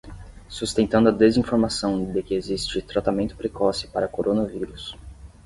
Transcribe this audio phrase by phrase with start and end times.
[0.49, 4.97] Sustentando a desinformação de que existe tratamento precoce para coronavírus